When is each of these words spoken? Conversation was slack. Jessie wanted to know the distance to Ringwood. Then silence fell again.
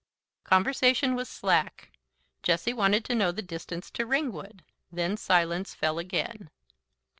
Conversation 0.43 1.13
was 1.13 1.29
slack. 1.29 1.91
Jessie 2.41 2.73
wanted 2.73 3.05
to 3.05 3.13
know 3.13 3.31
the 3.31 3.43
distance 3.43 3.91
to 3.91 4.05
Ringwood. 4.07 4.63
Then 4.91 5.15
silence 5.15 5.75
fell 5.75 5.99
again. 5.99 6.49